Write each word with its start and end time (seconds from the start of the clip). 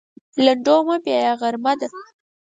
لنډو 0.45 0.77
مه 0.87 0.95
بیایه 1.05 1.33
غرمه 1.39 1.73
ده. 1.79 1.87